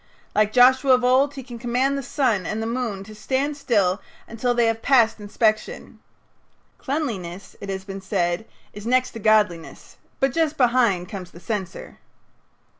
[0.33, 4.01] Like Joshua of old, he can command the sun and the moon to stand still
[4.27, 5.99] until they have passed inspection.
[6.79, 11.99] Cleanliness, it has been said, is next to godliness, but just behind comes the censor.